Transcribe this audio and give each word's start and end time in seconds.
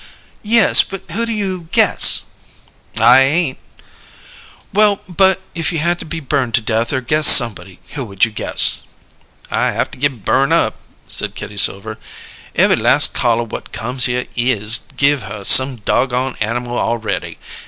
"Yes, 0.41 0.81
but 0.81 1.11
who 1.11 1.27
do 1.27 1.31
you 1.31 1.69
guess?" 1.71 2.23
"I 2.99 3.19
ain't" 3.21 3.59
"Well, 4.73 4.99
but 5.07 5.39
if 5.53 5.71
you 5.71 5.77
had 5.77 5.99
to 5.99 6.05
be 6.05 6.19
burned 6.19 6.55
to 6.55 6.61
death 6.61 6.91
or 6.91 7.01
guess 7.01 7.27
somebody, 7.27 7.79
who 7.91 8.03
would 8.05 8.25
you 8.25 8.31
guess?" 8.31 8.79
"I 9.51 9.73
haf 9.73 9.91
to 9.91 9.99
git 9.99 10.25
burn' 10.25 10.51
up," 10.51 10.77
said 11.07 11.35
Kitty 11.35 11.57
Silver. 11.59 11.99
"Ev'y 12.55 12.77
las' 12.77 13.07
caller 13.09 13.45
whut 13.45 13.71
comes 13.71 14.05
here 14.05 14.25
is 14.35 14.79
give 14.97 15.21
her 15.21 15.43
some 15.43 15.75
doggone 15.75 16.35
animal 16.41 16.79
awready. 16.79 17.37